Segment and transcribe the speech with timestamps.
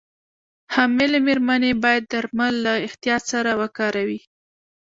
[0.73, 4.19] حاملې مېرمنې باید درمل له احتیاط سره وکاروي.